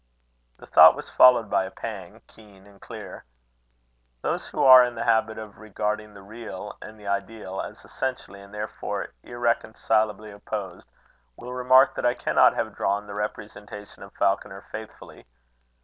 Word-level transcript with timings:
The 0.57 0.65
thought 0.65 0.95
was 0.95 1.11
followed 1.11 1.47
by 1.47 1.63
a 1.65 1.69
pang, 1.69 2.23
keen 2.25 2.65
and 2.65 2.81
clear. 2.81 3.23
Those 4.23 4.47
who 4.49 4.63
are 4.63 4.83
in 4.83 4.95
the 4.95 5.03
habit 5.03 5.37
of 5.37 5.59
regarding 5.59 6.15
the 6.15 6.23
real 6.23 6.75
and 6.81 6.99
the 6.99 7.05
ideal 7.05 7.61
as 7.61 7.85
essentially 7.85 8.41
and 8.41 8.51
therefore 8.51 9.13
irreconcileably 9.23 10.31
opposed, 10.33 10.89
will 11.35 11.53
remark 11.53 11.93
that 11.93 12.05
I 12.07 12.15
cannot 12.15 12.55
have 12.55 12.73
drawn 12.75 13.05
the 13.05 13.13
representation 13.13 14.01
of 14.01 14.11
Falconer 14.15 14.61
faithfully. 14.71 15.27